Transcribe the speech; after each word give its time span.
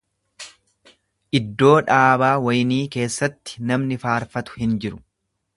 Iddoo 1.41 1.75
dhaabaa 1.91 2.33
waynii 2.47 2.81
keessatti 2.97 3.63
namni 3.73 4.03
faarfatu 4.07 4.61
hin 4.65 4.77
jiru. 4.87 5.03